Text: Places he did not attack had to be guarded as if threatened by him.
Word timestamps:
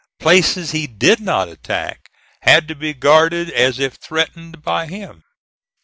Places 0.19 0.71
he 0.71 0.87
did 0.87 1.19
not 1.19 1.47
attack 1.47 2.09
had 2.41 2.67
to 2.69 2.73
be 2.73 2.95
guarded 2.95 3.51
as 3.51 3.77
if 3.77 3.97
threatened 3.97 4.63
by 4.63 4.87
him. 4.87 5.21